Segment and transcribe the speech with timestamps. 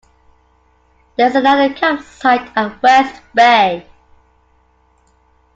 [1.15, 3.85] There is another campsite at West Bay.